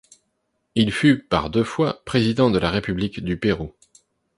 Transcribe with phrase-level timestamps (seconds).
[0.73, 3.71] Il fut par deux fois président de la République du Pérou.